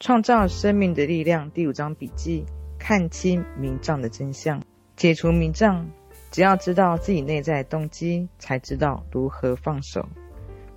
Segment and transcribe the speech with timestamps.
[0.00, 2.42] 创造生命的力量第五章笔记：
[2.78, 4.62] 看清迷障的真相，
[4.96, 5.86] 解除迷障。
[6.30, 10.08] 只要知道自己内在动机，才知道如何放手。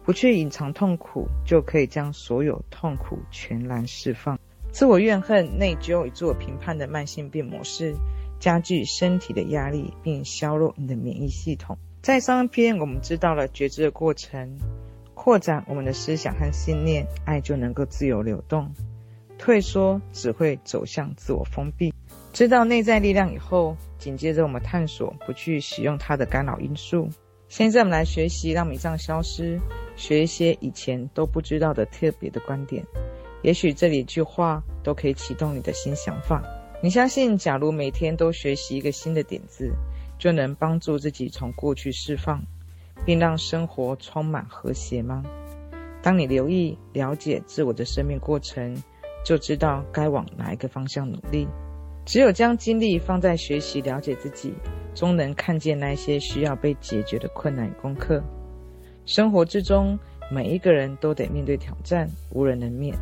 [0.03, 4.37] 不去隐藏痛苦，就可以将所有痛苦全然释放。
[4.73, 7.95] 自我怨恨、内疚与自我评判的慢性病模式，
[8.41, 11.77] 加剧身体的压力，并削弱你的免疫系统。
[12.01, 14.57] 在上一篇，我们知道了觉知的过程，
[15.13, 18.69] 扩展我们的思想和信念，爱就能够自由流动。
[19.43, 21.93] 退缩只会走向自我封闭。
[22.31, 27.09] 知道内在力量以后，紧接着我们探索不去使用它的干扰因素。
[27.49, 29.59] 现在我们来学习让迷障消失，
[29.97, 32.81] 学一些以前都不知道的特别的观点。
[33.41, 36.41] 也许这里一句话都可以启动你的新想法。
[36.81, 39.69] 你相信，假如每天都学习一个新的点子，
[40.17, 42.41] 就能帮助自己从过去释放，
[43.05, 45.21] 并让生活充满和谐吗？
[46.01, 48.81] 当你留意了解自我的生命过程，
[49.23, 51.47] 就知道该往哪一个方向努力。
[52.05, 54.53] 只有将精力放在学习了解自己，
[54.93, 58.21] 终能看见那些需要被解决的困难与功课。
[59.05, 59.97] 生活之中，
[60.29, 62.93] 每一个人都得面对挑战，无人能免。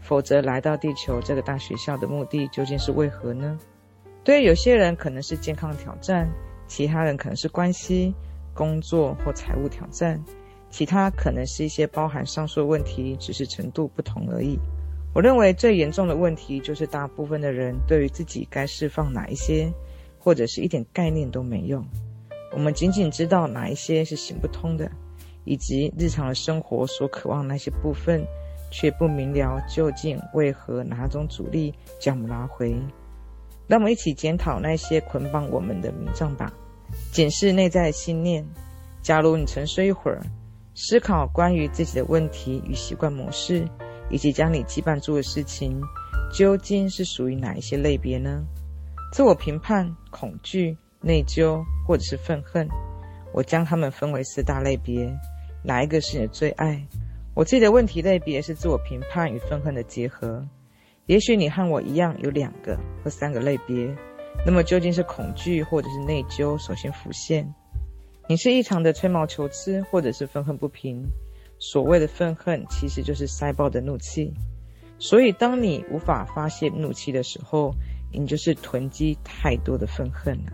[0.00, 3.58] 否则，来到地球这个大学校的目的究竟是为何呢？
[4.24, 6.28] 对于有些人可能是健康挑战，
[6.66, 8.14] 其他人可能是关系、
[8.54, 10.20] 工作或财务挑战，
[10.70, 14.58] 其他可能是一些包含上述问题，只是程度不同而已。
[15.12, 19.72] 我认为最严重的问题就是大部分的人对于自己该释放哪一些，
[20.18, 21.84] 或者是一点概念都没有。
[22.52, 24.88] 我们仅仅知道哪一些是行不通的，
[25.44, 28.24] 以及日常的生活所渴望那些部分，
[28.70, 32.74] 却不明了究竟为何哪种阻力将我们拉回。
[33.66, 36.52] 让我们一起检讨那些捆绑我们的迷障吧，
[37.12, 38.46] 检视内在的信念。
[39.02, 40.20] 假如你沉睡一会儿，
[40.74, 43.66] 思考关于自己的问题与习惯模式。
[44.10, 45.80] 以及将你羁绊住的事情，
[46.32, 48.42] 究竟是属于哪一些类别呢？
[49.12, 52.68] 自我评判、恐惧、内疚，或者是愤恨？
[53.32, 55.10] 我将它们分为四大类别。
[55.62, 56.84] 哪一个是你的最爱？
[57.34, 60.44] 我自己的问题类别是自我评判与愤恨的结合。
[61.06, 63.94] 也许你和我一样有两个或三个类别。
[64.46, 67.52] 那么究竟是恐惧或者是内疚首先浮现？
[68.28, 71.04] 你是异常的吹毛求疵，或者是愤恨不平？
[71.60, 74.32] 所谓的愤恨，其实就是塞爆的怒气。
[74.98, 77.74] 所以，当你无法发泄怒气的时候，
[78.12, 80.52] 你就是囤积太多的愤恨了。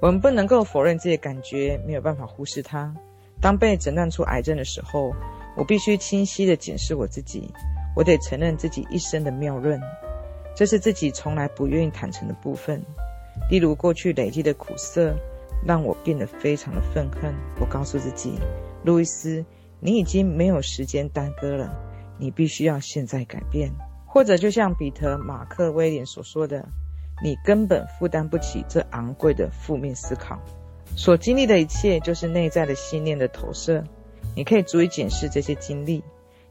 [0.00, 2.94] 我们不能够否认这些感觉，没有办法忽视它。
[3.40, 5.14] 当被诊断出癌症的时候，
[5.56, 7.48] 我必须清晰地检视我自己。
[7.96, 9.80] 我得承认自己一生的谬论，
[10.56, 12.82] 这是自己从来不愿意坦诚的部分。
[13.48, 15.14] 例如，过去累积的苦涩，
[15.64, 17.32] 让我变得非常的愤恨。
[17.60, 18.34] 我告诉自己，
[18.84, 19.44] 路易斯。
[19.80, 21.74] 你已经没有时间耽搁了，
[22.18, 23.70] 你必须要现在改变。
[24.06, 26.66] 或者就像彼得·马克·威廉所说的，
[27.22, 30.40] 你根本负担不起这昂贵的负面思考。
[30.96, 33.84] 所经历的一切就是内在的信念的投射。
[34.34, 36.02] 你可以逐一检视这些经历，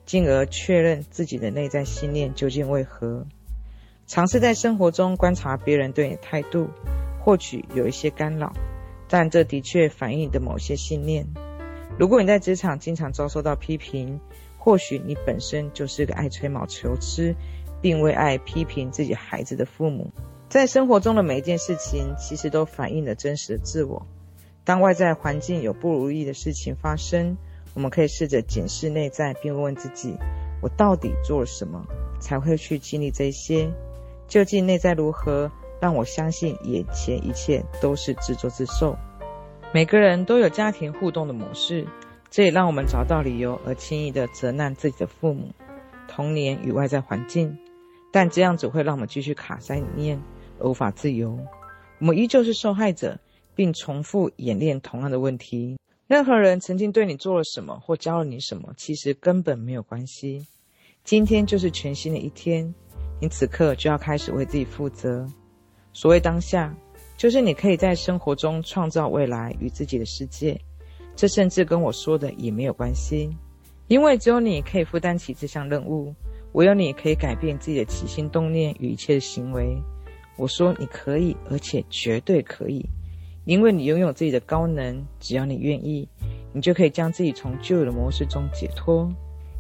[0.06, 3.26] 进而确认自己的内在信念究竟为何。
[4.06, 6.70] 尝试在生活中观察别人对你的态度，
[7.24, 8.54] 或许有一些干扰，
[9.10, 11.28] 但这的确反映你的某些信念。
[11.98, 14.20] 如果你在职场经常遭受到批评，
[14.58, 17.34] 或许你本身就是个爱吹毛求疵，
[17.82, 20.12] 并为爱批评自己孩子的父母。
[20.48, 24.06] 在生活中的每一件事情，其实都反映了真实的自我。
[24.64, 27.36] 当外在环境有不如意的事情发生，
[27.74, 30.16] 我们可以试着检视内在，并问问自己：
[30.62, 31.84] 我到底做了什么，
[32.20, 33.72] 才会去经历这些？
[34.28, 38.96] 究竟内在如何，让我相信眼前一切都是自作自受？
[39.74, 41.86] 每个人都有家庭互动的模式，
[42.32, 45.52] 这也让我们找到理由而轻易地责难自己的父母、
[46.08, 47.56] 童年与外在环境，
[48.12, 50.20] 但这样只会让我们继续卡在里面
[50.60, 51.38] 而无法自由。
[52.00, 53.20] 我们依旧是受害者，
[53.56, 55.78] 并重复演练同样的问题。
[56.08, 60.48] 任何人曾经对你做了什么或教了你什么，其实根本没有关系。
[61.04, 62.74] 今天就是全新的一天，
[63.20, 65.28] 你此刻就要开始为自己负责。
[65.94, 66.74] 所谓当下。
[67.18, 70.62] 就是你可以在生活中创造未来与自己的世界，
[71.16, 73.36] 这甚至跟我说的也没有关系，
[73.88, 76.14] 因为只有你可以负担起这项任务，
[76.52, 79.76] 唯有你可以改变自己的起心动念与一切的行为。
[80.38, 82.86] 我说你可以，而且绝对可以，
[83.46, 86.08] 因为你拥有自己的高能，只要你愿意，
[86.54, 89.12] 你就可以将自己从旧有的模式中解脱。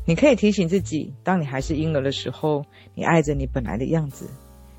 [0.05, 2.63] 你可以提醒自己，当你还是婴儿的时候，
[2.93, 4.29] 你爱着你本来的样子。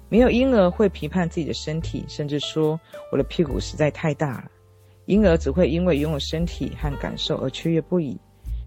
[0.08, 2.78] 没有婴儿会批判自己的身体，甚至说
[3.12, 4.44] 我的屁股实在太大了。
[5.06, 8.18] 婴儿只会因为拥有身体和感受而雀跃不已。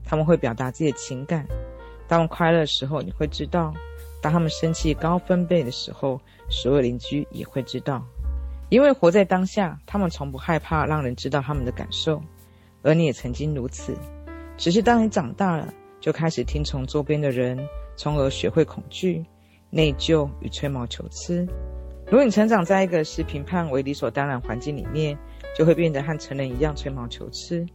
[0.03, 1.45] 他们会表达自己的情感。
[2.07, 3.71] 当快乐的时候，你会知道；
[4.21, 8.05] 当他们生气高分贝的时候，所有邻居也会知道。
[8.69, 12.21] 因为活在当下，他们从不害怕让人知道他们的感受，
[12.81, 13.95] 而你也曾经如此。
[14.57, 17.57] 只是当你长大了，就开始听从周边的人，
[17.95, 19.23] 从而学会恐惧、
[19.71, 21.47] 内疚与吹毛求疵。
[22.05, 25.17] 如果你成长在一个视评判为理所当然环境里面，
[25.57, 27.65] 就会变得和成人一样吹毛求疵。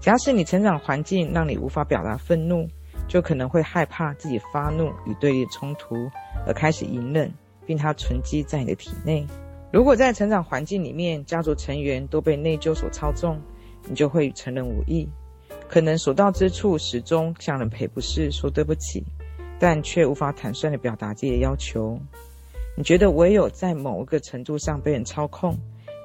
[0.00, 2.66] 假使你成长环境让你无法表达愤怒，
[3.06, 5.94] 就可能会害怕自己发怒与对立冲突，
[6.46, 7.30] 而开始隐忍，
[7.66, 9.26] 并它存积在你的体内。
[9.70, 13.38] 如果在成长环境里面，家族成员都被内疚所操纵，
[13.86, 15.06] 你就会与成人无异，
[15.68, 19.04] 可能所到之处始终向人赔不是，说对不起，
[19.60, 22.00] 但却无法坦率地表达自己的要求。
[22.76, 25.56] 你觉得唯有在某一个程度上被人操控，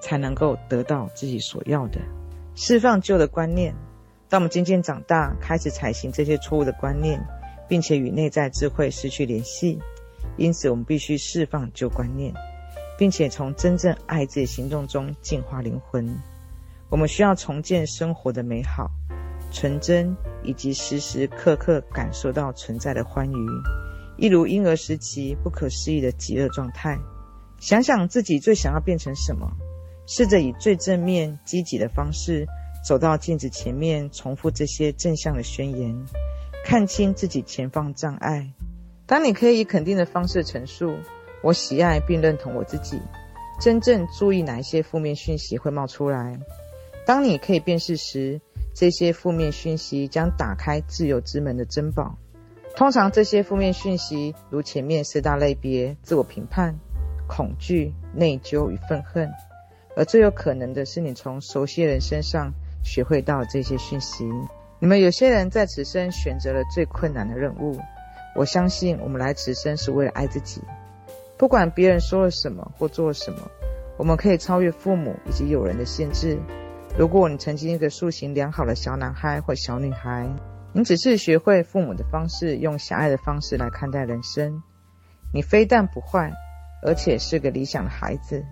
[0.02, 2.00] 才能够得到自己所要的。
[2.54, 3.74] 释放旧的观念，
[4.30, 7.19] 当我们渐渐长大，开始采行这些错误的观念，
[7.68, 9.80] 并且与内在智慧失去联系，
[10.38, 12.34] 因此我们必须释放旧观念。
[12.98, 16.18] 并且从真正爱自己行动中净化灵魂。
[16.90, 18.90] 我们需要重建生活的美好、
[19.56, 23.48] 纯真，以及时时刻刻感受到存在的欢愉，
[24.18, 27.00] 一如婴儿时期不可思议的极乐状态。
[27.57, 29.50] 想想自己最想要变成什么，
[30.06, 32.46] 试着以最正面、积极的方式
[32.86, 36.06] 走到镜子前面，重复这些正向的宣言，
[36.66, 38.52] 看清自己前方障碍。
[39.06, 40.98] 当你可以以肯定的方式陈述。
[41.42, 43.00] 我喜爱并认同我自己。
[43.62, 46.40] 真正注意哪一些负面讯息会冒出来。
[47.06, 48.42] 当你可以辨识时，
[48.75, 52.18] 这些负面讯息将打开自由之门的珍宝。
[52.75, 56.77] 通常，这些负面讯息如前面四大类别：自我评判、
[57.25, 59.31] 恐惧、内疚与愤恨。
[59.95, 62.51] 而最有可能的是，你从熟悉人身上
[62.83, 64.30] 学会到这些讯息。
[64.80, 67.80] 你们有些人在此生选择了最困难的任务。
[68.36, 70.62] 我相信，我们来此生是为了爱自己。
[71.38, 73.39] 不管别人说了什么或做了什么，
[73.95, 76.38] 我们可以超越父母以及友人的限制。
[76.97, 80.33] 如果你曾经一个塑形良好的小男孩或小女孩，
[80.71, 84.63] 你只是学会父母的方式，用狭隘的方式来看待人生，
[85.33, 86.31] 你非但不坏，
[86.81, 88.45] 而且是个理想的孩子，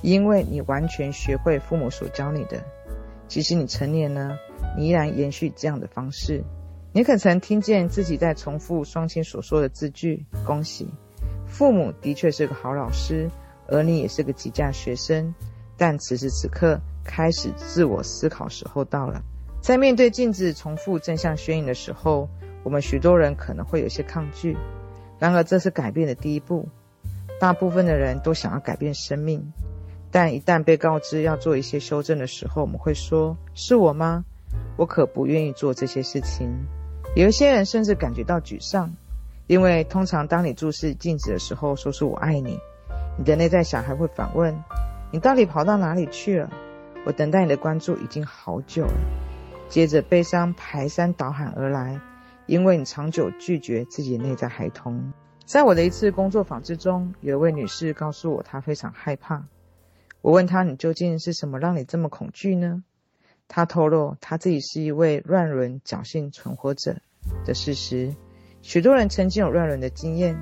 [0.00, 2.64] 因为你完全学会父母所教你的。
[3.28, 4.38] 即使你成年了，
[4.74, 6.42] 你依然延续这样的方式。
[6.94, 10.24] 你可曾听见自己在重复双亲所说的字句？
[10.46, 10.88] 恭喜！
[11.46, 13.30] 父母的确是个好老师，
[13.68, 15.34] 而你也是个极佳学生。
[15.76, 19.22] 但此时此刻，开始自我思考时候到了。
[19.60, 22.28] 在面对镜子重复正向宣言的时候，
[22.64, 24.56] 我们许多人可能会有些抗拒。
[25.18, 26.68] 然而，这是改变的第一步。
[27.40, 29.52] 大部分的人都想要改变生命，
[30.10, 34.24] 但一旦被告知要做一些修正的时候，我们会说：“是我吗？
[34.76, 36.48] 我可不愿意做这些事情。”
[37.14, 38.92] 有一些人甚至感觉到沮丧。
[39.48, 42.58] 因为通常当你注视镜子的时候，说出“我爱你”，
[43.18, 44.56] 你的内在小孩会反问
[45.10, 46.48] ：“你到底跑到哪里去了？
[47.04, 48.94] 我等待你的关注已经好久了。”
[49.68, 51.98] 接着悲伤排山倒海而来，
[52.46, 55.12] 因为你长久拒绝自己的内在孩童。
[55.46, 59.46] 在我的一次工作坊之中，有一位女士告诉我，她非常害怕。
[60.20, 62.84] 我问她：“你究竟是什么让你这么恐惧呢？”
[63.48, 66.96] 她透露她自己是一位乱伦侥幸存活者
[67.44, 68.14] 的事实。
[68.60, 70.36] 许多人曾经有乱伦的经验，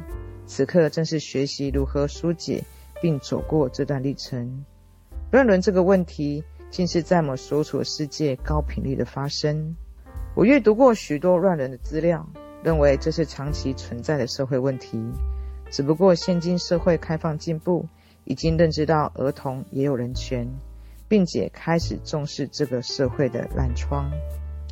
[0.47, 2.65] 此刻正是学习如何疏解
[3.01, 4.65] 并走过这段历程。
[5.31, 9.77] 乱伦这个问题，竟是在我所处的世界高频率的发生。
[10.35, 12.29] 我阅读过许多乱伦的资料，
[12.65, 15.01] 认为这是长期存在的社会问题。
[15.71, 17.87] 只不过现今社会开放进步，
[18.25, 20.49] 已经认知到儿童也有人权，
[21.07, 24.11] 并且开始重视这个社会的烂疮。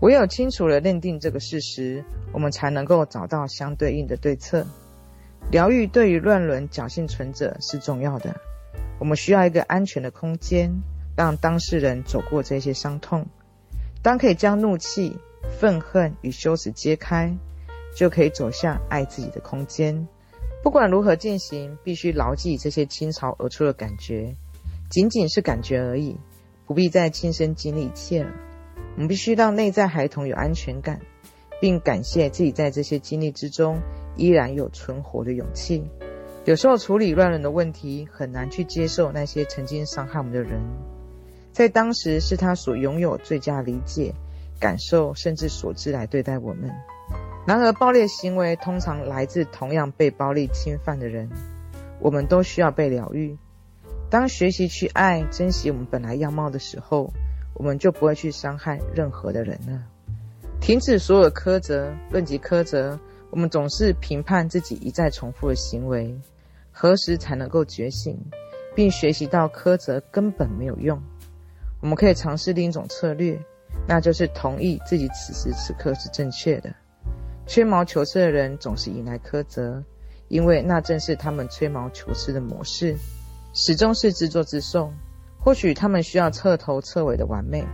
[0.03, 4.67] 唯有清楚地认定这个事实，我们才能够找到相对应的对策。
[5.53, 8.35] 疗愈对于乱伦侥幸存者是重要的。
[8.99, 10.83] 我们需要一个安全的空间，
[11.17, 13.27] 让当事人走过这些伤痛。
[14.03, 15.17] 当可以将怒气、
[15.59, 17.37] 愤恨与羞耻揭开，
[17.97, 20.07] 就可以走向爱自己的空间。
[20.63, 24.37] 不管如何进行，必须牢记这些倾巢而出的感觉，
[24.91, 26.17] 仅仅是感觉而已，
[26.67, 28.31] 不必再亲身经历一切了。
[28.95, 31.01] 我们必须让内在孩童有安全感，
[31.61, 33.81] 并感谢自己在这些经历之中
[34.17, 35.85] 依然有存活的勇气。
[36.49, 40.59] 有时候处理乱伦的问题，很难去接受那些曾经伤害我们的人，
[41.53, 44.15] 在当时是他所拥有最佳理解、
[44.59, 46.71] 感受甚至所知来对待我们。
[47.47, 51.29] 然而，暴力行为通常来自同样被暴力侵犯的人。
[52.01, 53.37] 我们都需要被疗愈。
[54.09, 57.13] 当学习去爱、珍惜我们本来样貌的时候，
[57.53, 59.83] 我们就不会去伤害任何的人了。
[60.63, 66.19] 停止所有的苛责，论及苛责，我们总是评判自己一再重复的行为，
[66.81, 68.17] 何时才能够觉醒，
[68.73, 71.03] 并学习到苛责根本没有用？
[71.83, 73.37] 我们可以尝试另一种策略，
[73.89, 76.73] 那就是同意自己此时此刻是正确的。
[77.49, 79.83] 吹毛求疵的人总是引来苛责，
[80.29, 82.97] 因为那正是他们吹毛求疵的模式，
[83.53, 84.93] 始终是自作自受。
[85.41, 87.67] 或许他们需要彻头彻尾的完美，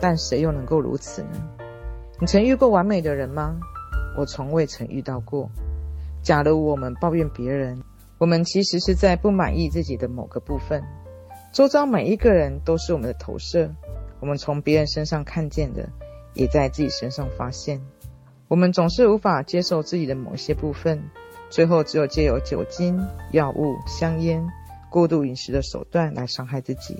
[0.00, 1.46] 但谁又能够如此呢？
[2.18, 3.60] 你曾遇过完美的人吗？
[4.16, 5.50] 我从未曾遇到过。
[6.22, 7.78] 假如我们抱怨别人，
[8.18, 10.82] 我们其实是在不满意自己的某个部分。
[11.52, 13.70] 周遭每一个人都是我们的投射，
[14.20, 15.88] 我们从别人身上看见的，
[16.34, 17.80] 也在自己身上发现。
[18.48, 21.02] 我们总是无法接受自己的某些部分，
[21.50, 22.98] 最后只有借由酒精、
[23.32, 24.46] 药物、香烟、
[24.90, 26.96] 过度饮食的手段来伤害自己。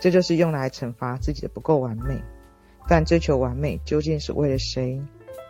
[0.00, 2.20] 这就是用来惩罚自己的不够完美。
[2.88, 5.00] 但追求完美究竟是为了谁？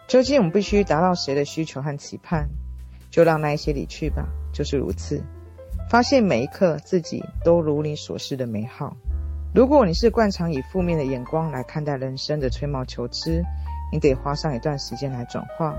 [0.06, 2.49] 究竟我们必须达到谁的需求和期盼？
[3.11, 5.23] 就让那一些离去吧，就是如此。
[5.90, 8.97] 发现每一刻自己都如你所示的美好。
[9.54, 13.42] 如果你是惯常以负面的眼光来看待人生的吹毛求疵，
[13.92, 15.76] 你得花上一段时间来转化，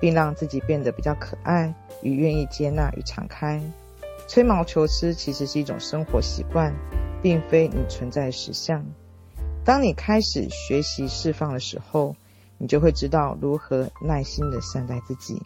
[0.00, 3.60] 并让自己变得比较可爱与愿意接纳与敞开。
[4.26, 6.72] 吹毛求疵其实是一种生活习惯，
[7.20, 8.82] 并非你存在的实相。
[9.62, 12.16] 当你开始学习释放的时候，
[12.56, 15.42] 你就会知道如何耐心地善待自己。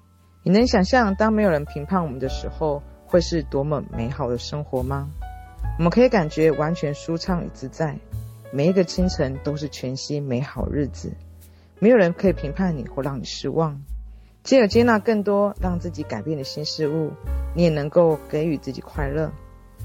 [0.46, 5.08] 你能想象当没有人评判我们的时候，会是多么美好的生活吗？
[5.78, 7.98] 我们可以感觉完全舒畅与自在，
[8.52, 11.14] 每一个清晨都是全新美好日子。
[11.78, 13.80] 没有人可以评判你或让你失望。
[14.42, 17.12] 借有接纳更多让自己改变的新事物，
[17.54, 19.32] 你也能够给予自己快乐。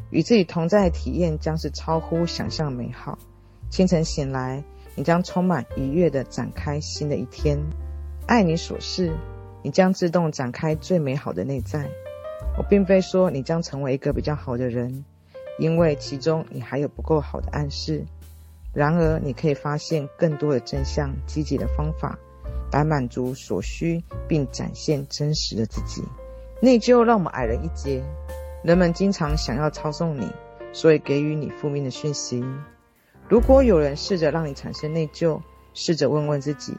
[0.09, 3.17] 与自己同在的体验将是超乎想象美好。
[3.69, 4.61] 清晨醒来，
[4.95, 7.57] 你将充满愉悦地展开新的一天。
[8.27, 9.13] 爱你所示，
[9.61, 11.89] 你将自动展开最美好的内在。
[12.57, 15.05] 我并非说你将成为一个比较好的人，
[15.57, 18.05] 因为其中你还有不够好的暗示。
[18.73, 22.17] 然而，你可以发现更多的正向、积极的方法，
[22.71, 26.03] 来满足所需，并展现真实的自己。
[26.61, 28.03] 内疚让我们矮人一截。
[28.63, 30.29] 人们经常想要操纵你，
[30.73, 32.43] 所以给予你负面的讯息。
[33.27, 35.41] 如果有人试着让你产生内疚，
[35.73, 36.75] 试着问问自己，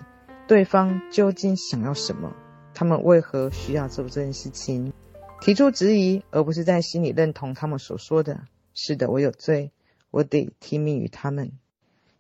[0.47, 2.33] 对方究竟想要什么？
[2.81, 4.95] 他们为何需要做这件事情？
[5.43, 8.41] 提出质疑，而不是在心里认同他们所说的。
[8.73, 9.71] 是的，我有罪，
[10.11, 11.53] 我得听命于他们。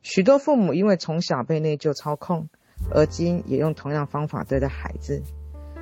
[0.02, 2.50] 许多父母因为从小被内疚操控，
[2.90, 5.22] 而今也用同样方法对待孩子。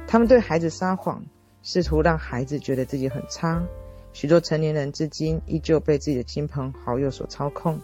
[0.06, 1.24] 他们对孩子撒谎，
[1.64, 3.66] 试图让孩子觉得自己很差。
[4.12, 7.80] 许多成年人至今依旧被自己的亲朋好友所操控。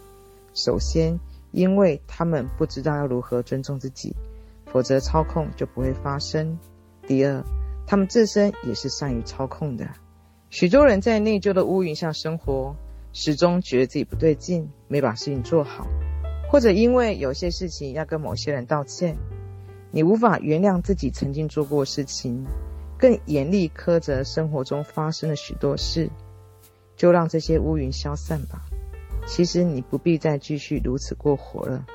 [0.53, 1.19] 首先，
[1.51, 4.15] 因为他们不知道要如何尊重自己，
[4.67, 6.57] 否则操控就不会发生。
[7.07, 7.43] 第二，
[7.85, 9.87] 他们自身也是善于操控的。
[10.49, 12.75] 许多人在内疚的乌云下生活，
[13.13, 15.87] 始终觉得自己不对劲，没把事情做好，
[16.49, 19.17] 或者因为有些事情要跟某些人道歉，
[19.91, 22.45] 你无法原谅自己曾经做过的事情，
[22.97, 26.09] 更严厉苛责生活中发生的许多事，
[26.95, 28.65] 就让这些乌云消散吧。
[29.27, 31.85] 其实你不必再继续如此过活了。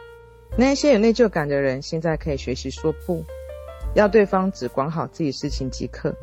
[0.59, 3.25] 那些有内疚感的人，现在可以学习说不，
[3.95, 6.15] 要对方只管好自己事情即可。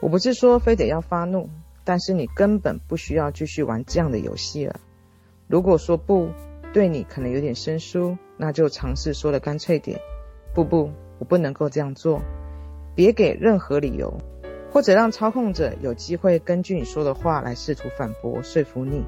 [0.00, 1.48] 我不是说非得要发怒，
[1.84, 4.80] 但是你根本不需要继续玩这样的游戏了。
[5.46, 6.28] 如果说不
[6.72, 10.00] 对你可能有点生疏，那就尝试说的干脆点。
[10.54, 12.20] 不不，我不能够这样做。
[12.94, 14.18] 别给任何理由，
[14.70, 19.04] 或者让操控者有机会根据你说的话来试图反驳说服你。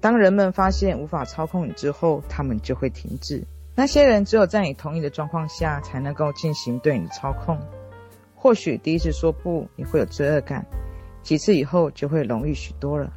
[0.00, 3.44] 当人们发现无法操控你之后，他们就会停止。
[3.74, 7.58] 那些人只有在你同意的状况下，才能够进行对你的操控。
[8.34, 10.62] 或许第一次说不，你会有罪恶感；
[11.22, 13.10] 几次以后，就会容易许多了。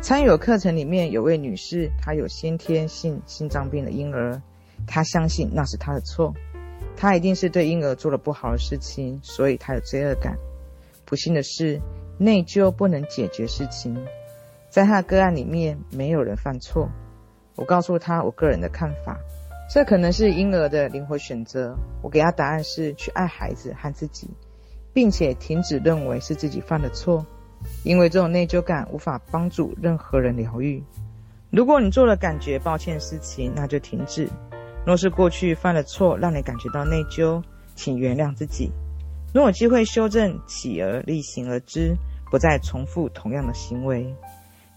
[0.00, 4.40] 参与的课程里面有位女士，她有先天性心脏病的婴儿，
[4.86, 6.32] 她相信那是她的错，
[6.96, 10.36] 她一定是对婴儿做了不好的事情，所以她有罪恶感。
[11.04, 11.78] 不幸的是，
[12.18, 13.94] 内疚不能解决事情。
[14.70, 16.88] 在她的个案里面，没有人犯错。
[17.56, 19.18] 我告诉她我个人的看法，
[19.74, 21.74] 这可能是婴儿的灵活选择。
[22.02, 24.28] 我给他答案是去爱孩子和自己，
[24.92, 27.24] 并且停止认为是自己犯的错，
[27.82, 30.84] 因为这种内疚感无法帮助任何人疗愈。
[31.48, 34.28] 如果你做了感觉抱歉的事情，那就停止。
[34.84, 37.42] 若是过去犯了错让你感觉到内疚，
[37.74, 38.70] 请原谅自己。
[39.32, 41.96] 若有机会修正，起而厉行而知，
[42.30, 44.14] 不再重复同样的行为。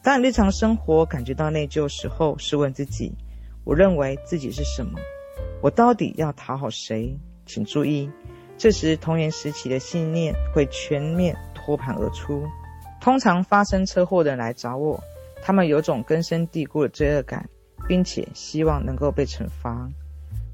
[0.02, 3.14] 当你日常生活感觉到内疚时候，试问自己：
[3.66, 5.00] 我认为自己是什么？
[5.60, 7.18] 我到底要讨好谁？
[7.48, 8.12] 请注意，
[8.60, 12.46] 这时童年时期的信念会全面脱盘而出。
[13.02, 15.04] 通常发生车祸的人来找我，
[15.42, 17.50] 他们有种根深蒂固的罪恶感，
[17.88, 19.90] 并且希望能够被惩罚。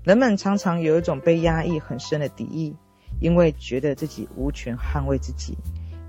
[0.05, 2.73] 人们常常有一种被压抑很深的敌意，
[3.19, 5.57] 因为觉得自己无权捍卫自己，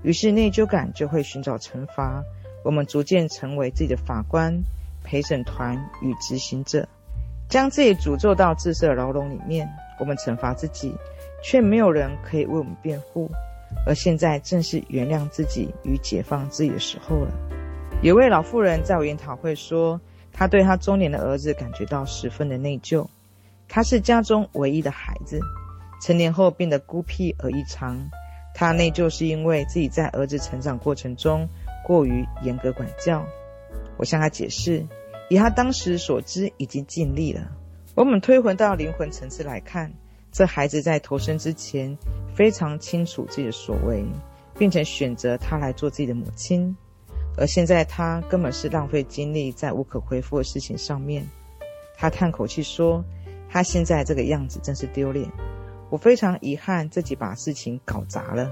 [0.03, 2.23] 于是内疚感就会寻找惩罚。
[2.63, 4.63] 我们逐渐成为自己的法官、
[5.03, 6.87] 陪审团与执行者，
[7.49, 9.69] 将自己诅咒到自设牢笼里面。
[9.99, 10.95] 我们惩罚自己，
[11.43, 13.29] 却没有人可以为我们辩护。
[13.85, 17.31] 而现在正是原谅自己与解放自己的时候了。
[18.01, 19.99] 有位老妇人在我研讨会说，
[20.31, 23.05] 她对她中年的儿子感觉到十分的内疚。
[23.67, 25.39] 他是家中唯一的孩子，
[26.01, 27.97] 成年后变得孤僻而异常。
[28.53, 31.47] 他内疚是因为自己在儿子成长过程中
[31.83, 33.25] 过于严格管教。
[34.03, 34.85] 我向他解释，
[35.29, 37.49] 以他当时所知，已经尽力了。
[37.95, 39.93] 我们推回到灵魂层次来看，
[40.29, 41.97] 这孩子在投生之前
[42.35, 44.03] 非常清楚自己的所为，
[44.59, 46.75] 并且选择他来做自己的母亲。
[47.37, 51.25] 而现在他根本是浪费精力在无可恢复的事情上面。
[51.95, 53.01] 他叹口气说。
[53.49, 55.31] 他现在这个样子真是丢脸，
[55.91, 58.51] 我非常遗憾自己把事情搞砸了。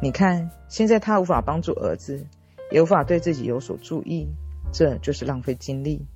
[0.00, 2.24] 你看，现在他无法帮助儿子，
[2.70, 4.28] 也无法对自己有所注意，
[4.72, 6.06] 这就是浪费精力。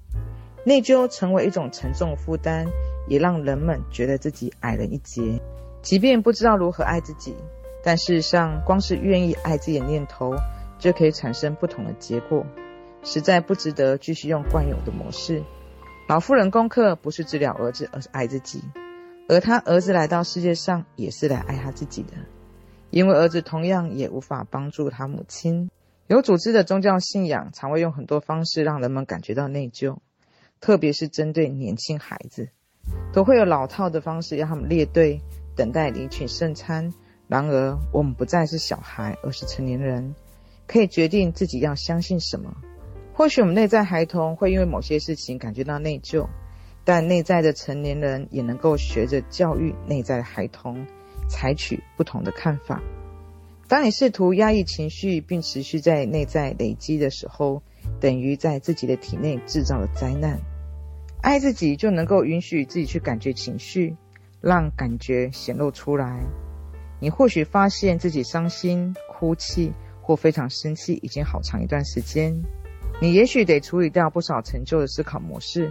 [0.64, 2.66] 内疚成为一种沉重负担，
[3.08, 5.40] 也让人们觉得自己矮人一截。
[5.80, 7.34] 即便不知道如何爱自己，
[7.82, 10.34] 但事实上，光是愿意爱自己的念头，
[10.78, 12.44] 就可以产生不同的结果，
[13.02, 15.42] 实在不值得继续用惯有的模式。
[16.06, 18.62] 老妇人功课不是治疗儿子，而是爱自己。
[19.28, 22.14] 而他儿子来到世界上，也是来爱他自己的，
[22.90, 25.70] 因为儿子同样也无法帮助他母亲。
[26.10, 29.98] 有组织的宗教信仰常会用很多方式让人们感觉到内疚，
[30.60, 32.48] 特别是针对年轻孩子，
[33.12, 35.20] 都会有老套的方式让他们列队
[35.54, 36.92] 等待领取圣餐。
[37.28, 40.16] 然而，我们不再是小孩，而是成年人，
[40.66, 42.56] 可以决定自己要相信什么。
[43.14, 46.26] 或许我们内在孩童会因为某些事情感觉到内疚，
[46.82, 50.84] 但内在的成年人也能够学着教育内在的孩童，
[51.28, 52.82] 采取不同的看法。
[53.70, 57.62] 当你试图压抑情绪并持续在内在累积的时候，
[58.00, 60.40] 等于在自己的体内制造了灾难。
[61.22, 63.96] 爱自己就能够允许自己去感觉情绪，
[64.40, 66.20] 让感觉显露出来。
[66.98, 72.42] 你或许发现自己伤心、哭泣或非常生气已经好长一段时间。
[73.00, 75.70] 你也许得处理掉不少陈旧的思考模式。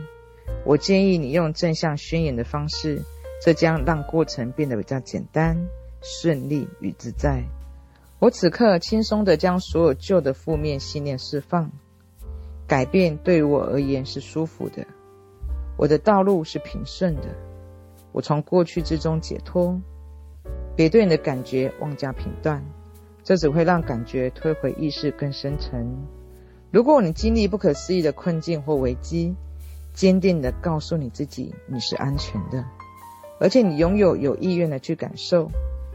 [0.66, 3.04] 我建议你用正向宣言的方式，
[3.44, 5.68] 这将让过程变得比较简单、
[6.02, 7.44] 顺利与自在。
[8.20, 11.72] 我此刻轻松地将所有旧的负面信念释放。
[12.68, 14.86] 改变对于我而言是舒服的，
[15.78, 17.24] 我的道路是平顺的。
[18.12, 19.80] 我从过去之中解脱。
[20.76, 22.64] 别对你的感觉妄加评断，
[23.24, 26.08] 这只会让感觉推回意识更深层。
[26.72, 29.36] 如果你经历不可思议的困境或危机，
[29.94, 32.64] 坚定地告诉你自己你是安全的，
[33.40, 35.52] 而且你拥有有意愿的去感受，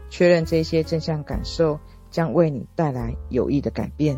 [0.09, 1.79] 确认这些正向感受
[2.15, 4.17] 将为你带来有益的改变。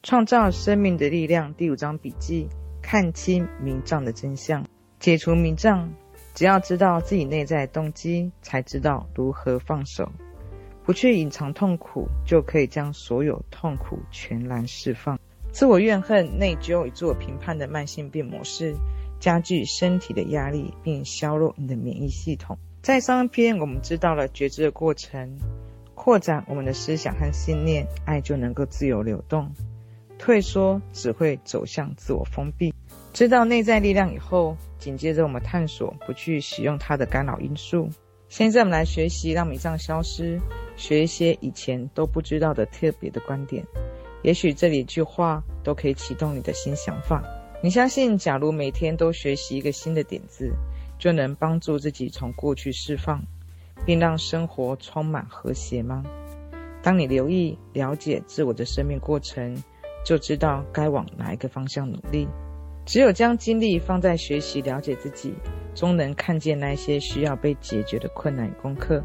[0.00, 2.48] 创造生命的力量第五章笔记：
[2.80, 4.64] 看清迷障的真相，
[5.00, 5.92] 解除迷障。
[6.36, 10.12] 只要知道自己内在动机，才知道如何放手。
[10.84, 15.18] 不去隐藏痛苦，就可以将所有痛苦全然释放。
[15.50, 18.76] 自我怨恨、内疚与自我评判的慢性病模式，
[19.18, 22.58] 加剧身体的压力，并削弱你的免疫系统。
[22.82, 25.36] 在上一篇，我们知道了觉知的过程，
[25.94, 29.50] 扩展我们的思想和信念，爱就能够自由流动。
[30.18, 32.72] 退缩只会走向自我封闭。
[33.12, 37.88] 知道内在力量以后，紧接着我们探索不去使用它的干扰因素。
[38.28, 40.40] 现在我们来学习让迷障消失。
[40.76, 43.64] 学一些以前都不知道的特别的观点，
[44.22, 47.24] 也许这里一句话都可以启动你的新想法。
[47.66, 50.52] 你相信，假如每天都学习一个新的点子，
[51.00, 53.20] 就能帮助自己从过去释放，
[53.84, 56.04] 并让生活充满和谐吗？
[56.80, 59.60] 当你留意了解自我的生命过程，
[60.04, 62.28] 就知道该往哪一个方向努力。
[62.84, 65.34] 只有将精力放在学习了解自己，
[65.74, 69.02] 终能看见那些需要被解决的困难与功课。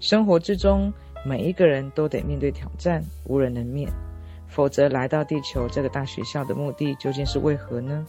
[0.00, 0.92] 生活之中，
[1.24, 3.90] 每一个人都得面对挑战，无人能免。
[4.50, 8.04] 否则，来到地球这个大学校的目的究竟是为何呢？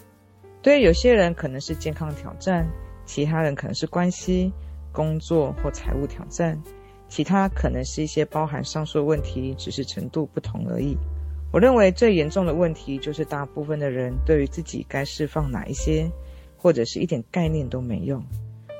[0.62, 2.68] 对于有些人可能是健康挑战，
[3.06, 4.52] 其他人可能是关系、
[4.92, 6.60] 工作或财务挑战，
[7.08, 10.98] 其他可能是一些包含上述问题，只是程度不同而已。
[11.52, 16.10] 我认为最严重的问题就是大部分的人对于自己该释放哪一些，
[16.58, 18.22] 或者是一点概念都没有。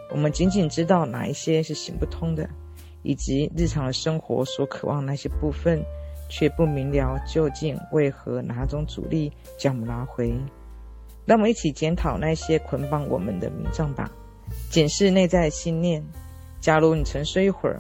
[0.10, 2.50] 我们仅仅知道哪一些是行不通的，
[3.04, 5.84] 以及日常的生活所渴望那些部分，
[6.32, 10.34] 却不明了究竟为何哪种阻力将我们拉回。
[11.26, 14.10] 让我们一起检讨那些捆绑我们的迷障吧，
[14.70, 16.02] 检视内在的信念。
[16.62, 17.80] 假如你沉睡一会儿，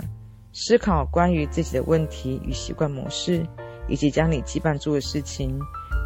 [0.54, 3.46] 思考关于自己的问题与习惯模式，
[3.88, 5.58] 以及将你羁绊住的事情，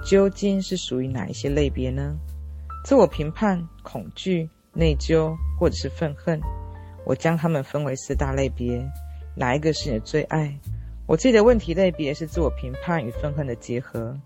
[0.06, 2.16] 究竟是属于哪一些类别呢？
[2.86, 6.40] 自我评判、恐惧、内疚，或者是愤恨？
[7.06, 8.82] 我将它们分为四大类别，
[9.36, 10.58] 哪一个是你的最爱？
[11.08, 14.20] 我自己的问题类别是自我评判与愤恨的结合。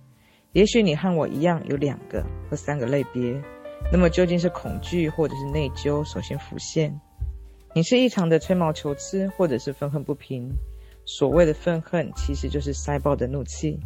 [0.53, 3.41] 也许你和我一样有两个或三个类别，
[3.91, 6.99] 那么究竟是恐惧或者是内疚首先浮现？
[7.75, 10.49] 你是异常的吹毛求疵，或者是愤恨不平？
[11.05, 13.79] 所谓的愤恨，其实就是塞爆的怒气。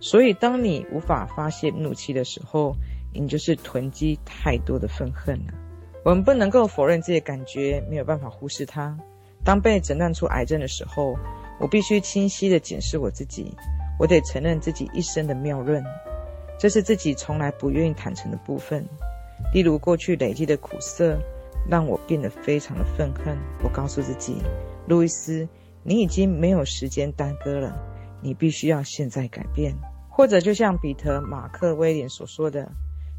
[0.00, 2.74] 所以，当你无法发泄怒气的时候，
[3.14, 5.54] 你就是囤积太多的愤恨了。
[6.04, 8.98] 我们不能够否认这些感觉，没有办法忽视它。
[9.44, 11.16] 当被诊断出癌症的时候，
[11.60, 13.54] 我必须清晰地检视我自己。
[13.98, 15.84] 我得承认自己一生的谬论，
[16.58, 18.84] 这是自己从来不愿意坦诚的部分。
[19.52, 21.18] 例如，过去累积的苦涩。
[21.66, 23.34] 让我变得非常的愤恨。
[23.62, 24.36] 我告诉自己，
[24.86, 25.48] 路易斯，
[25.82, 27.74] 你已经没有时间耽搁了，
[28.20, 29.74] 你必须要现在改变。
[30.10, 32.70] 或者，就像彼得·马克·威廉所说的，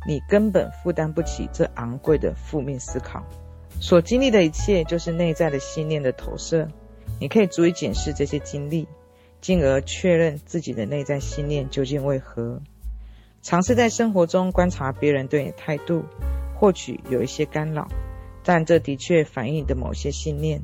[0.08, 3.24] 你根本负担不起这昂贵的负面思考。
[3.80, 6.68] 所经历的一切，就是内在的信念的投射。
[7.20, 8.88] 你可以逐一检视这些经历，
[9.42, 12.62] 进而确认自己的内在信念究竟为何。
[13.42, 16.04] 尝试在生活中观察别人对你的态度，
[16.60, 17.88] 或许有一些干扰。
[18.44, 20.62] 但这的确反映你的某些信念。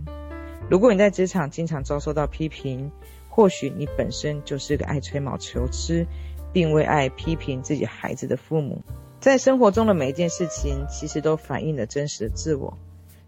[0.70, 2.92] 如果你在职场经常遭受到批评，
[3.28, 6.06] 或许你本身就是个爱吹毛求疵，
[6.54, 8.82] 并为爱批评自己孩子的父母。
[9.20, 12.78] 在生活中的每一件事情，其实都反映了真实的自我。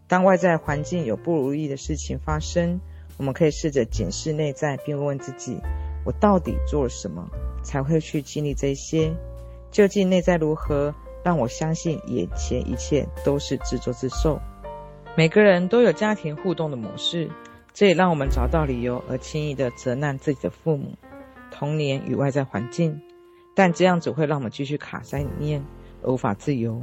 [0.08, 2.80] 当外在环境有不如意的事情发生，
[3.24, 5.58] 我们可以试着检视内在，并问问自己：
[6.04, 7.26] 我到底做了什么，
[7.64, 9.16] 才会去经历这些？
[9.72, 10.94] 究竟内在如何？
[11.24, 14.42] 让我相信眼前一切都是自作自受。
[15.16, 17.32] 每个人都有家庭互动的模式，
[17.74, 20.92] 这也让我们找到理由而轻易地责难自己的父母、
[21.50, 23.02] 童年与外在环境。
[23.56, 25.64] 但这样只会让我们继续卡在里面
[26.02, 26.82] 而无法自由。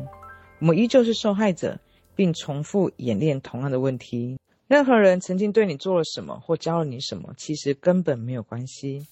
[0.58, 1.78] 我们依旧是受害者，
[2.16, 4.39] 并重复演练同样的问题。
[4.70, 9.04] 任何人曾经对你做了什么或教了你什么，其实根本没有关系。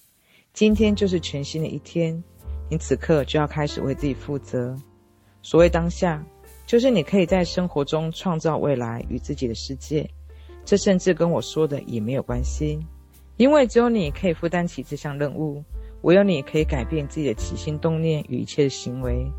[0.53, 2.23] 今天就是全新的一天，
[2.69, 4.73] 你此刻就要开始为自己负责。
[5.41, 6.25] 所谓当下，
[6.65, 10.09] 就是你可以在生活中创造未来与自己的世界。
[10.63, 12.79] 这甚至跟我说的也没有关系，
[13.35, 15.61] 因为只有你可以负担起这项任务，
[16.03, 19.29] 唯有你可以改变自己的起心动念与一切的行为。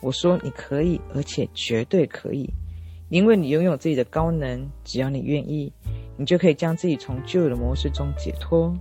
[0.00, 2.48] 我说你可以，而且绝对可以，
[3.14, 4.68] 因为你拥有自己的高能。
[4.82, 5.72] 只要你愿意，
[6.16, 8.76] 你就可以将自己从旧有的模式中解脱。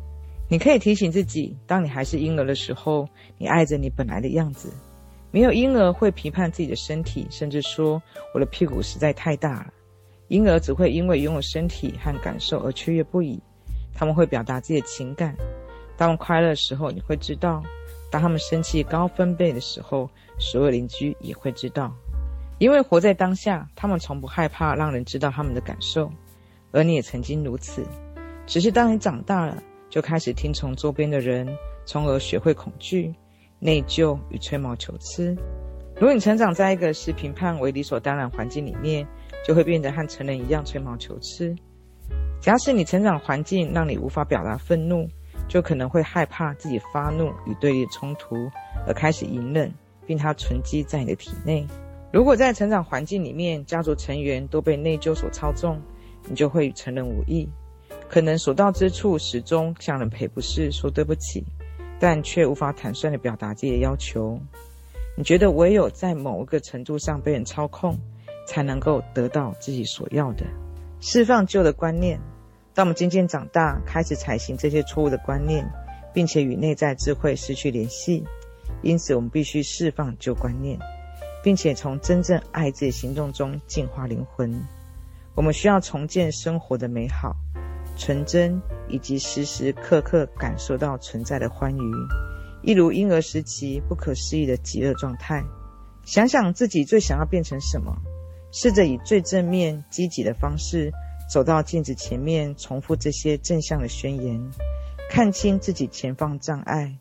[0.49, 4.73] 你可以提醒自己，当你还是婴儿的时候，你爱着你本来的样子。
[5.29, 8.01] 没有婴儿会批判自己的身体，甚至说
[8.33, 9.73] 我的屁股实在太大了。
[10.29, 13.39] 婴儿只会因为拥有身体和感受而雀跃不已。
[13.93, 15.35] 他们会表达自己的情感。
[15.95, 17.61] 当他们快乐的时候，你会知道；
[18.09, 21.95] 当他们生气高分贝的时候，所有邻居也会知道。
[22.63, 26.09] 因为活在当下，他们从不害怕让人知道他们的感受。
[26.71, 27.85] 而你也曾经如此。
[28.47, 31.45] 只是当你长大了，就开始听从周边的人，
[31.85, 33.13] 从而学会恐惧。
[33.59, 35.35] 内疚与吹毛求疵。
[35.95, 39.05] 如果你成长在一个视评判为理所当然环境里面，
[39.45, 41.53] 就会变得和成人一样吹毛求疵。
[42.39, 45.05] 假使你成长环境让你无法表达愤怒，
[45.49, 48.37] 就可能会害怕自己发怒与对立冲突，
[48.87, 49.69] 而开始隐忍，
[50.05, 51.67] 并它存积在你的体内。
[52.13, 55.81] 如果在成长环境里面，家族成员都被内疚所操纵，
[56.29, 57.49] 你就会与成人无异，
[58.07, 61.43] 可能所到之处始终向人赔不是，说对不起。
[61.99, 64.39] 但却无法坦率地表达自己的要求。
[65.17, 67.97] 你觉得唯有在某一个程度上被人操控，
[68.45, 70.45] 才能够得到自己所要的。
[70.99, 72.19] 释放旧的观念。
[72.75, 75.67] 当我们渐渐长大，开始采行这些错误的观念，
[76.13, 78.23] 并且与内在智慧失去联系。
[78.83, 80.77] 因此，我们必须释放旧观念，
[81.43, 84.63] 并且从真正爱自己行动中净化灵魂。
[85.35, 87.35] 我们需要重建生活的美好。
[87.95, 91.91] 纯真，以及时时刻刻感受到存在的欢愉，
[92.63, 95.43] 一如婴儿时期不可思议的极乐状态。
[96.03, 97.95] 想想自己最想要变成什么，
[98.51, 100.91] 试着以最正面、积极的方式
[101.31, 104.41] 走到镜子前面，重复这些正向的宣言，
[105.07, 106.97] 看清自己前方障碍。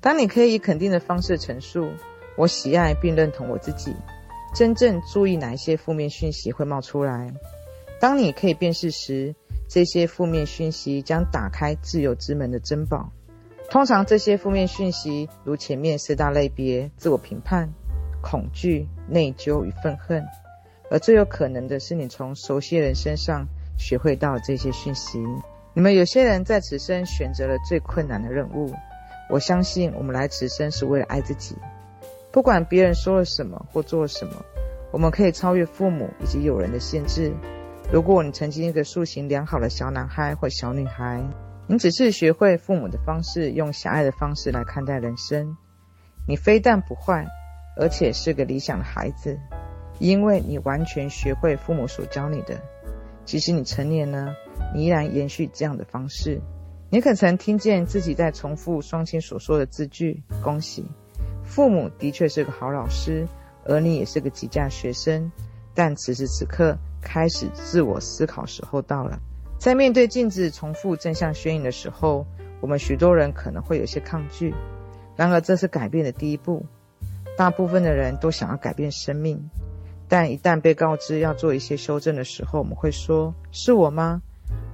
[0.00, 1.88] 当你可以以肯定的方式陈述
[2.36, 3.94] “我喜爱并认同我自己”，
[4.54, 7.32] 真正注意哪一些负面讯息会冒出来。
[8.00, 9.34] 当你可以辨识时，
[9.68, 13.10] 这些负面讯息将打开自由之门的珍宝。
[13.70, 17.72] 通常，这些负面讯息如前面四大类别：自我评判、
[18.20, 20.22] 恐惧、内疚与愤恨。
[20.90, 23.46] 而最有可能的是，你从熟悉的人身上
[23.78, 25.18] 学会到这些讯息。
[25.72, 28.70] 你们有些人在此生选择了最困难的任务。
[29.30, 31.56] 我相信，我们来此生是为了爱自己。
[32.32, 34.42] 不管别人说了什么或做了什么，
[34.90, 37.32] 我们可以超越父母以及友人的限制。
[37.92, 41.22] 如果你曾经一个素行良好的小男孩或小女孩，
[41.66, 45.56] 你只是学会父母的方式，用狭隘的方式来看待人生，
[46.26, 47.26] 你非但不坏，
[47.76, 49.38] 而且是个理想的孩子，
[49.98, 52.58] 因为你完全学会父母所教你的。
[53.26, 54.34] 即使你成年了，
[54.74, 56.40] 你依然延续这样的方式。
[56.90, 60.22] 你可曾听见自己在重复双亲所说的字句？
[60.42, 60.86] 恭喜，
[61.44, 63.26] 父母的确是个好老师，
[63.64, 65.30] 而你也是个极佳学生。
[65.74, 69.18] 但此时此刻，开始自我思考时候到了。
[69.58, 72.26] 在面对镜子重复正向宣言的时候，
[72.60, 74.54] 我们许多人可能会有些抗拒。
[75.16, 76.66] 然而，这是改变的第一步。
[77.36, 79.50] 大部分的人都想要改变生命，
[80.08, 84.20] 但一旦被告知要做一些修正的时候，我们会说：“是我吗？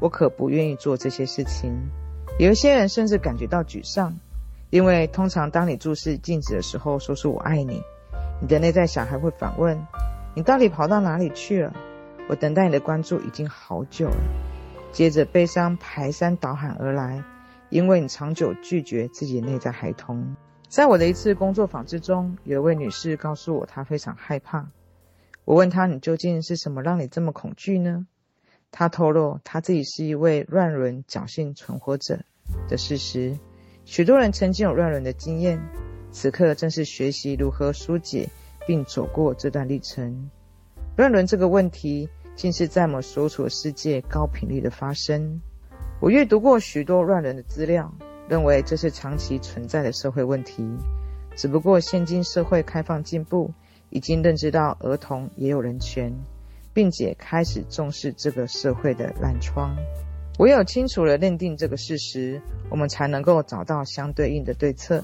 [0.00, 1.72] 我可不愿意做这些事情。”
[2.38, 4.18] 有一些人甚至感觉到沮丧，
[4.70, 7.82] 因为通常当你注视镜子的时候，说出“我爱你”，
[8.40, 9.78] 你的内在小孩会反问。
[10.34, 11.74] 你到底跑到哪里去了？
[12.28, 14.16] 我等待你的关注已经好久了。
[14.92, 17.24] 接着悲伤排山倒海而来，
[17.70, 20.36] 因为你长久拒绝自己的内在孩童。
[20.68, 24.68] 在我的一次工作坊之中，有一位女士告诉我，她非常害怕。
[25.46, 28.06] 我问她：“你究竟是什么让你这么恐惧呢？”
[28.70, 32.20] 她透露，她自己是一位乱伦侥幸存活者
[32.68, 33.38] 的事实。
[33.88, 35.58] 许多人曾经有乱伦的经验，
[36.12, 38.28] 此刻正是学习如何疏解。
[38.68, 40.28] 并走过这段历程。
[40.98, 45.40] 乱伦这个问题，竟是在我所处的世界高频率的发生。
[46.02, 47.90] 我阅读过许多乱伦的资料，
[48.28, 50.62] 认为这是长期存在的社会问题。
[51.34, 53.54] 只不过现今社会开放进步，
[53.88, 56.12] 已经认知到儿童也有人权，
[56.74, 59.74] 并且开始重视这个社会的烂疮。
[60.38, 65.02] 唯有清楚地认定这个事实，我们才能够找到相对应的对策。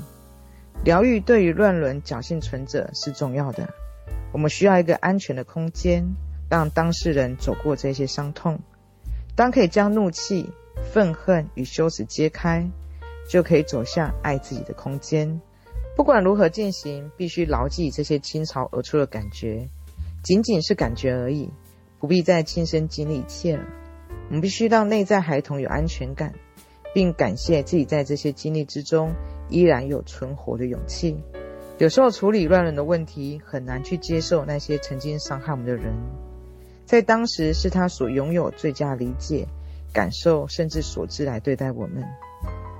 [0.84, 3.68] 疗愈对于乱伦侥幸存者是重要的。
[4.32, 6.04] 我们需要一个安全的空间，
[6.48, 8.60] 让当事人走过这些伤痛。
[9.34, 10.48] 当可以将怒气、
[10.92, 12.64] 愤恨与羞耻揭开，
[13.28, 15.40] 就可以走向爱自己的空间。
[15.96, 19.68] 不管如何进行，必须牢记这些倾巢而出的感觉，
[20.22, 21.50] 仅仅是感觉而已，
[21.98, 23.64] 不必再亲身经历一切了。
[24.28, 26.34] 我们必须让内在孩童有安全感，
[26.92, 29.14] 并感谢自己在这些经历之中。
[29.50, 31.22] 依然有存活的勇气。
[31.76, 35.92] 有时候处理乱伦的问题，很难去接受那些曾经伤害我们的人，
[36.86, 39.46] 在当时是他所拥有最佳理解、
[39.92, 42.04] 感受甚至所知来对待我们。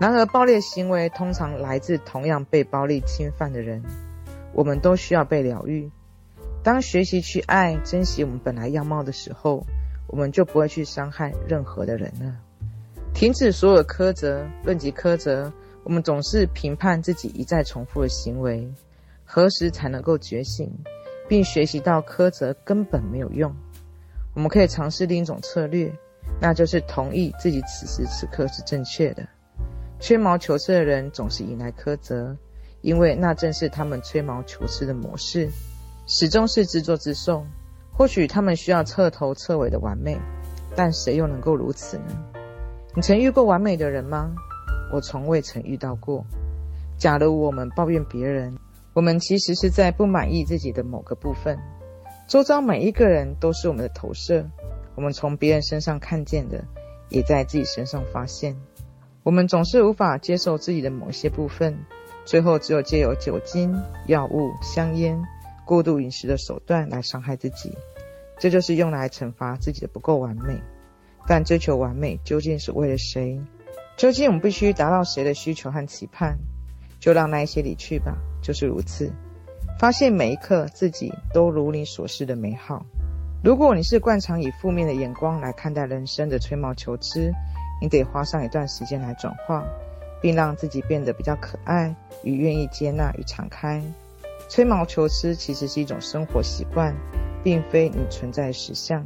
[0.00, 3.82] 然而，暴力行为通常来自同样被暴力侵犯的人。
[4.54, 5.90] 我们都需要被疗愈。
[6.62, 9.66] 当学习去爱、珍惜我们本来样貌的时候，
[10.06, 12.36] 我们就不会去伤害任何的人了。
[13.12, 15.52] 停止所有的苛责，论及苛责。
[15.84, 18.66] 我们总是评判自己一再重复的行为，
[19.24, 20.72] 何时才能够觉醒，
[21.28, 23.54] 并学习到苛责根本没有用？
[24.34, 25.92] 我们可以尝试另一种策略，
[26.40, 29.28] 那就是同意自己此时此刻是正确的。
[30.00, 32.34] 吹毛求疵的人总是引来苛责，
[32.80, 35.50] 因为那正是他们吹毛求疵的模式，
[36.06, 37.44] 始终是自作自受。
[37.96, 40.18] 或许他们需要彻头彻尾的完美，
[40.74, 42.06] 但谁又能够如此呢？
[42.94, 44.32] 你曾遇过完美的人吗？
[44.92, 46.24] 我从未曾遇到过。
[46.98, 48.56] 假如我们抱怨别人，
[48.92, 51.58] 我们其实是在不满意自己的某个部分。
[52.26, 54.44] 周遭每一个人都是我们的投射，
[54.94, 56.64] 我们从别人身上看见的，
[57.08, 58.56] 也在自己身上发现。
[59.22, 61.76] 我们总是无法接受自己的某些部分，
[62.24, 63.74] 最后只有借由酒精、
[64.06, 65.20] 药物、香烟、
[65.64, 67.76] 过度饮食的手段来伤害自己。
[68.38, 70.60] 这就是用来惩罚自己的不够完美。
[71.26, 73.40] 但追求完美究竟是为了谁？
[73.96, 76.36] 究竟我们必须达到谁的需求和期盼？
[77.00, 79.10] 就让那一些离去吧，就是如此。
[79.78, 82.84] 发现每一刻自己都如你所示的美好。
[83.42, 87.32] 如果你是惯常以负面的眼光来看待人生的吹毛求疵，
[87.80, 89.64] 你得花上一段时间来转化，
[90.22, 93.82] 并让自己变得比较可爱与愿意接纳与敞开。
[94.54, 96.94] 吹毛求疵其实是一种生活习惯，
[97.42, 99.04] 并非你存在的实相。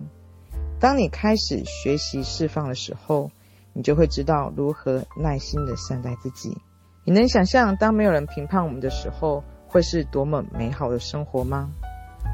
[0.79, 3.31] 当你开始学习释放的时候，
[3.73, 6.55] 你就会知道如何耐心地善待自己。
[7.03, 11.71] 你能想象当没有人评判我们的时候，会是多么美好的生活吗？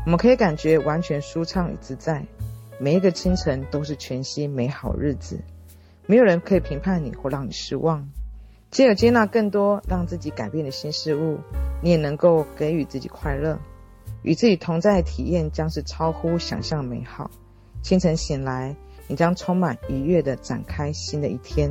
[0.06, 2.26] 我们可以感觉完全舒畅与自在，
[2.80, 5.38] 每一个清晨都是全新美好日子，
[6.06, 8.10] 没有人可以评判你或让你失望。
[8.74, 11.38] 借着接纳更多让自己改变的新事物，
[11.80, 13.56] 你也能够给予自己快乐，
[14.22, 17.30] 与自己同在的体验将是超乎想象美好。
[17.82, 18.74] 清晨醒来，
[19.06, 21.70] 你将充满愉悦地展开新的一天。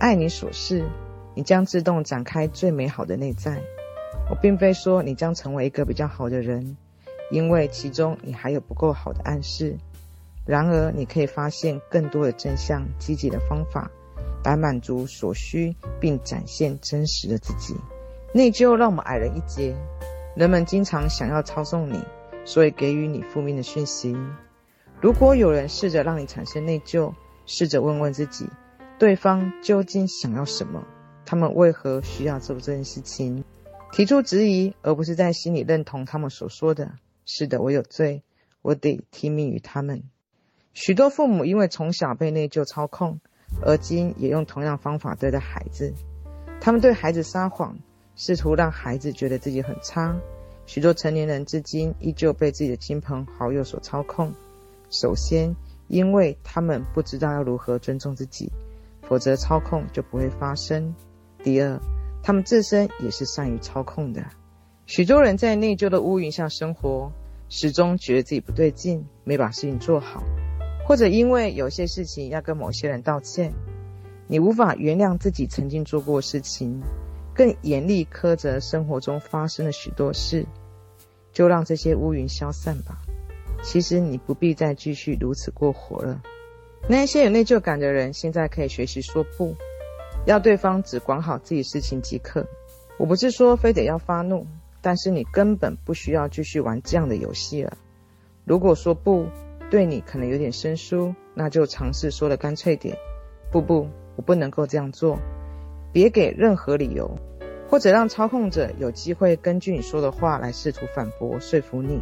[0.00, 0.84] 爱你所是，
[1.36, 3.62] 你将自动展开最美好的内在。
[4.28, 6.76] 我并非说你将成为一个比较好的人，
[7.30, 9.76] 因为其中你还有不够好的暗示。
[10.44, 13.88] 然而，你可以发现更多的真相、积极的方法，
[14.44, 17.74] 来满足所需，并展现真实的自己。
[18.32, 19.74] 内疚让我们矮人一截。
[20.36, 22.02] 人们经常想要操纵你，
[22.44, 24.16] 所以给予你负面的讯息。
[25.00, 27.14] 如果有人试着让你产生内疚，
[27.46, 28.48] 试着问问自己。
[28.98, 30.84] 对方究竟想要什么？
[31.24, 33.44] 他们为何需要做这件事情？
[33.92, 36.92] 提出质疑，而不是在心里认同他们所说的。
[37.24, 38.22] 是的，我有罪，
[38.60, 40.02] 我得听命于他们。
[40.72, 43.20] 许多父母因为从小被内疚操控，
[43.64, 45.92] 而今也用同样方法对待孩子。
[46.60, 47.76] 他们对孩子撒谎，
[48.14, 50.14] 试图让孩子觉得自己很差。
[50.66, 54.32] 许多成年人至今依旧被自己的亲朋好友所操控。
[54.90, 55.54] 首先，
[55.88, 58.50] 因为他们不知道要如何尊重自己。
[59.02, 60.94] 否则，操控就不会发生。
[61.42, 61.78] 第二，
[62.22, 64.24] 他们自身也是善于操控的。
[64.86, 67.12] 许多人在内疚的乌云下生活，
[67.50, 70.22] 始终觉得自己不对劲，没把事情做好，
[70.86, 73.52] 或者因为有些事情要跟某些人道歉，
[74.26, 76.82] 你无法原谅自己曾经做过事情，
[77.34, 80.46] 更严厉苛责生活中发生的许多事，
[81.32, 82.98] 就让这些乌云消散吧。
[83.62, 86.22] 其实你不必再继续如此过活了。
[86.86, 89.56] 那些有内疚感的人，现在可以学习说不，
[90.26, 92.46] 要对方只管好自己事情即可。
[92.98, 94.46] 我不是说非得要发怒，
[94.82, 97.78] 但是你根本不需要继续玩这样的游戏了。
[98.44, 99.26] 如果说不
[99.74, 102.96] 对你可能有点生疏，那就尝试说的干脆点。
[103.50, 105.18] 不不，我不能够这样做。
[105.92, 107.18] 别给任何理由，
[107.68, 112.00] 或者让操控者有机会根据你说的话来试图反驳说服你。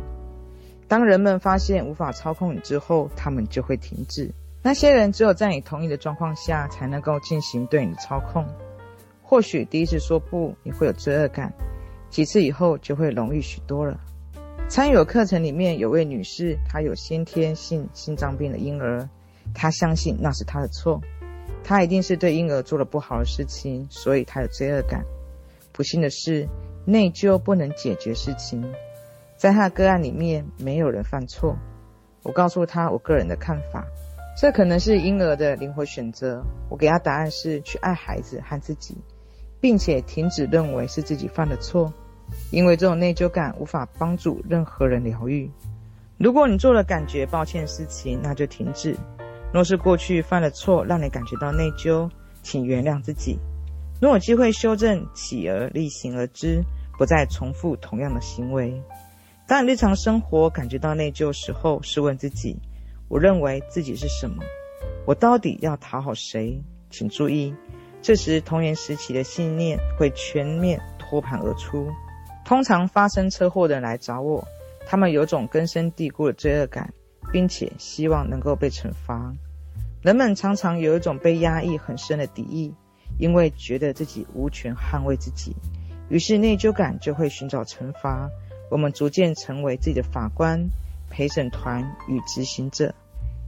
[0.87, 4.31] 当人们发现无法操控你之后，他们就会停止。
[4.63, 8.45] 那些人只有在你同意的状况下，才能够进行对你的操控。
[9.23, 11.49] 或许第一次说不，你会有罪恶感；
[12.11, 13.99] 几次以后，就会容易许多了。
[14.73, 19.07] 参与课程里面有位女士，她有先天性心脏病的婴儿，
[19.53, 21.03] 她相信那是她的错，
[21.63, 25.05] 她一定是对婴儿做了不好的事情，所以她有罪恶感。
[25.73, 26.49] 不幸的是，
[26.87, 28.65] 内疚不能解决事情。
[29.37, 31.55] 在她的个案里面，没有人犯错。
[32.23, 33.87] 我告诉她我个人的看法。
[34.41, 36.43] 这可能是婴儿的灵活选择。
[36.71, 38.97] 我给她答案是去爱孩子和自己，
[39.61, 41.93] 并且停止认为是自己犯的错，
[42.51, 45.51] 因为这种内疚感无法帮助任何人疗愈。
[46.18, 48.97] 如果你做了感觉抱歉的事情，那就停止。
[49.53, 52.09] 若是过去犯了错让你感觉到内疚，
[52.42, 53.38] 请原谅自己。
[54.01, 56.62] 若有机会修正，企而厉行而知，
[56.99, 58.83] 不再重复同样的行为。
[59.47, 62.57] 当你日常生活感觉到内疚时候，试问自己。
[63.09, 64.42] 我认为自己是什么？
[65.05, 66.62] 我到底要讨好谁？
[66.88, 67.55] 请注意，
[68.01, 71.90] 这时童年时期的信念会全面托盘而出。
[72.45, 74.47] 通常发生车祸的人来找我，
[74.87, 76.93] 他们有种根深蒂固的罪恶感，
[77.33, 79.33] 并且希望能够被惩罚。
[80.03, 82.75] 人们常常有一种被压抑很深的敌意，
[83.19, 85.55] 因为觉得自己无权捍卫自己，
[86.09, 88.29] 于是内疚感就会寻找惩罚。
[88.71, 90.59] 我们逐渐成为自己的法官、
[91.11, 92.93] 陪审团与执行者。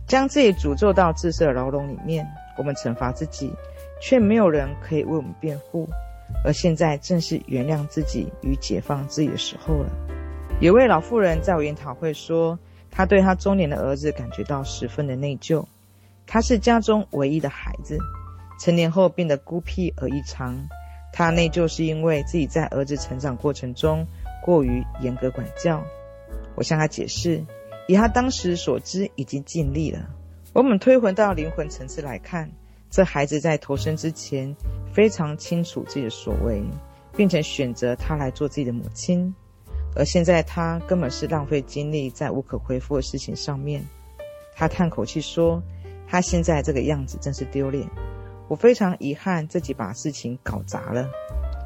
[0.06, 2.26] 将自己诅咒到自设牢笼里面，
[2.58, 3.50] 我们惩罚自己，
[4.02, 5.88] 却没有人可以为我们辩护。
[6.42, 9.90] 而现在正是原谅自己与解放自己的时候了。
[10.60, 12.58] 有位老妇人在我研讨会说，
[12.90, 15.64] 她对她中年的儿子感觉到十分的内疚。
[16.26, 17.98] 他是家中唯一的孩子，
[18.58, 20.56] 成年后变得孤僻而异常。
[21.12, 24.06] 他内疚是因为自己在儿子成长过程中
[24.42, 25.84] 过于严格管教。
[26.54, 27.44] 我向他解释。
[27.86, 30.08] 以他当时所知，已经尽力了。
[30.54, 32.50] 我们推回到灵魂层次来看，
[32.88, 34.56] 这孩子在投生之前
[34.94, 36.62] 非常清楚自己的所为，
[37.16, 39.34] 并且选择他来做自己的母亲。
[39.96, 43.84] 而现在他根本是浪费精力在无可恢复的事情上面。
[44.54, 45.60] 他叹口气说
[46.08, 47.88] ：“他现在这个样子真是丢脸。
[48.48, 51.10] 我非常遗憾自己把事情搞砸了。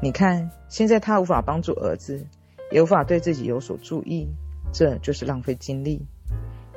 [0.01, 2.25] 你看，现在他无法帮助儿子，
[2.71, 4.27] 也无法对自己有所注意。”
[4.71, 6.05] 这就是浪费精力，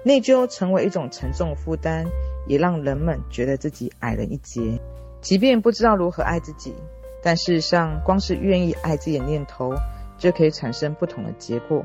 [0.02, 2.06] 内疚成为一种沉重负担，
[2.46, 4.80] 也让人们觉得自己矮人一截。
[5.22, 6.74] 即便不知道如何爱自己，
[7.22, 9.72] 但事实上，光是愿意爱自己的念头，
[10.18, 11.82] 就可以产生不同的结果。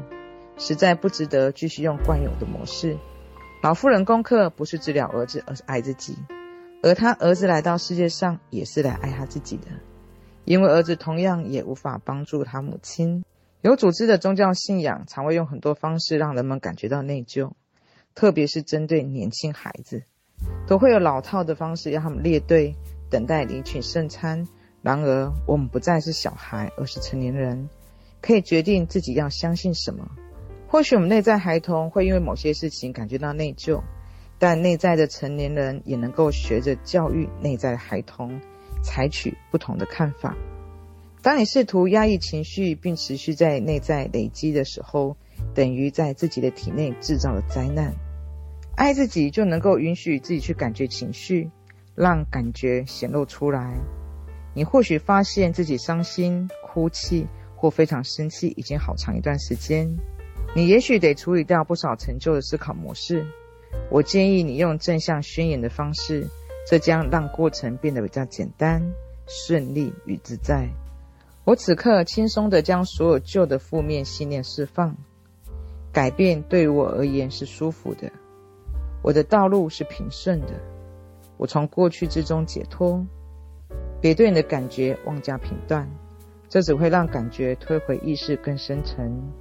[0.57, 2.97] 实在不值得继续用惯有的模式。
[3.61, 6.17] 老妇人功课不是治疗儿子，而是爱自己。
[6.81, 9.67] 而他儿子来到世界上，也是来爱他自己的，
[10.43, 13.23] 因为儿子同样也无法帮助他母亲。
[13.61, 17.51] 有组织的宗教信仰常会用很多方式让人们感觉到内疚，
[18.15, 20.03] 特别是针对年轻孩子，
[20.67, 22.75] 都会有老套的方式让他们列队
[23.10, 24.47] 等待领取圣餐。
[24.82, 27.70] 然而，我们不再是小孩，而是成年人，
[28.22, 30.10] 可以决定自己要相信什么。
[30.68, 33.82] 或许我们内在孩童会因为某些事情感觉到内疚。
[34.39, 38.39] 但内在的成年人也能够学着教育内在的孩童，
[38.84, 40.38] 采取不同的看法。
[41.24, 45.18] 当你试图压抑情绪并持续在内在累积的时候，
[45.55, 47.95] 等于在自己的体内制造了灾难。
[48.76, 51.49] 爱自己就能够允许自己去感觉情绪，
[51.97, 53.75] 让感觉显露出来。
[54.53, 57.25] 你或许发现自己伤心、哭泣
[57.55, 59.97] 或非常生气已经好长一段时间。
[60.55, 63.25] 你也许得处理掉不少陈旧的思考模式。
[63.89, 66.27] 我建议你用正向宣言的方式，
[66.69, 68.81] 这将让过程变得比较简单、
[69.27, 70.69] 顺利与自在。
[71.43, 74.95] 我此刻轻松地将所有旧的负面信念释放，
[75.91, 78.11] 改变对于我而言是舒服的，
[79.01, 80.53] 我的道路是平顺的，
[81.38, 83.05] 我从过去之中解脱。
[83.99, 85.89] 别对你的感觉妄加评断，
[86.49, 89.31] 这只会让感觉推回意识更深层。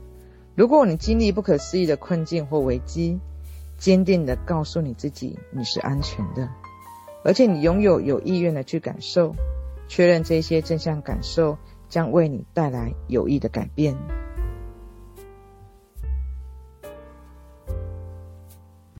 [0.54, 3.20] 如果你经历不可思议的困境或危机，
[3.76, 6.48] 坚定地告诉你自己，你是安全的，
[7.22, 9.34] 而且你拥有有意愿的去感受，
[9.88, 11.58] 确认这些正向感受
[11.90, 13.94] 将为你带来有益的改变。